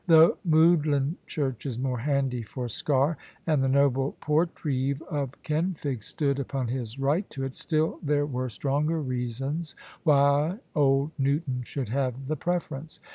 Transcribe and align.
Though 0.07 0.39
Moudlin 0.43 1.17
church 1.27 1.63
is 1.67 1.77
more 1.77 1.99
handy 1.99 2.41
for 2.41 2.65
Sker, 2.67 3.17
and 3.45 3.61
the 3.61 3.67
noble 3.69 4.13
Portreeve 4.19 4.99
of 5.03 5.39
Kenfig 5.43 6.01
stood 6.01 6.39
upon 6.39 6.69
his 6.69 6.97
right 6.97 7.29
to 7.29 7.43
it, 7.43 7.55
still 7.55 7.99
there 8.01 8.25
were 8.25 8.49
stronger 8.49 8.99
reasons 8.99 9.75
why 10.01 10.57
old 10.73 11.11
Newton 11.19 11.61
should 11.63 11.89
have 11.89 12.25
the 12.25 12.35
preference. 12.35 12.99